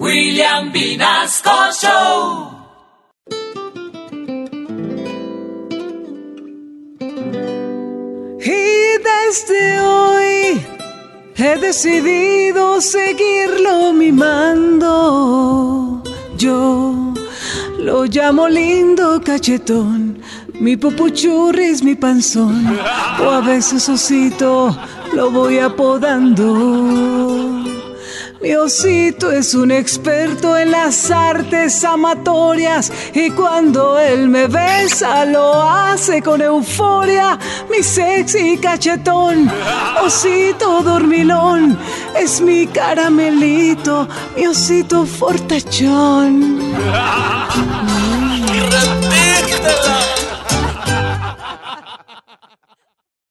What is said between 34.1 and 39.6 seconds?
me besa lo hace con euforia. Mi sexy cachetón,